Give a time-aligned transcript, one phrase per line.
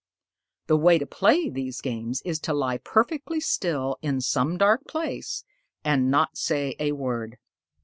[0.65, 5.43] The way to play these games is to lie perfectly still in some dark place
[5.83, 7.37] and not say a word."